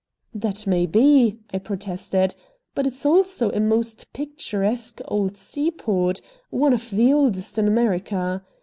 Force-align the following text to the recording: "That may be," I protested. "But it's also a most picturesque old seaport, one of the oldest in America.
"That 0.33 0.65
may 0.65 0.87
be," 0.87 1.37
I 1.53 1.59
protested. 1.59 2.33
"But 2.73 2.87
it's 2.87 3.05
also 3.05 3.51
a 3.51 3.59
most 3.59 4.11
picturesque 4.13 4.99
old 5.07 5.37
seaport, 5.37 6.21
one 6.49 6.73
of 6.73 6.89
the 6.89 7.13
oldest 7.13 7.59
in 7.59 7.67
America. 7.67 8.43